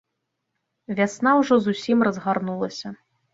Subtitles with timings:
[0.99, 2.87] Вясна ўжо зусім разгарнулася.